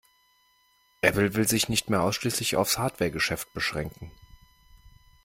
Apple 1.03 1.35
will 1.35 1.47
sich 1.47 1.69
nicht 1.69 1.91
mehr 1.91 2.01
ausschließlich 2.01 2.55
auf's 2.55 2.79
Hardware-Geschäft 2.79 3.53
beschränken. 3.53 4.09